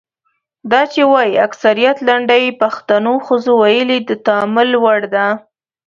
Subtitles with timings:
[0.71, 5.27] دا چې وايي اکثریت لنډۍ پښتنو ښځو ویلي د تامل وړ ده.